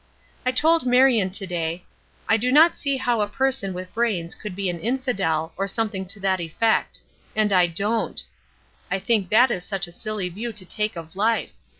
"I 0.47 0.51
told 0.51 0.83
Marion 0.83 1.29
to 1.29 1.45
day 1.45 1.85
'I 2.27 2.37
did 2.37 2.55
not 2.55 2.75
see 2.75 2.97
how 2.97 3.21
a 3.21 3.27
person 3.27 3.71
with 3.71 3.93
brains 3.93 4.33
could 4.33 4.55
be 4.55 4.67
an 4.67 4.79
infidel,' 4.79 5.53
or 5.57 5.67
something 5.67 6.07
to 6.07 6.19
that 6.21 6.41
effect 6.41 7.01
and 7.35 7.53
I 7.53 7.67
don't. 7.67 8.23
I 8.89 8.97
think 8.97 9.29
that 9.29 9.51
is 9.51 9.63
such 9.63 9.85
a 9.85 9.91
silly 9.91 10.29
view 10.29 10.53
to 10.53 10.65
take 10.65 10.95
of 10.95 11.15
life. 11.15 11.51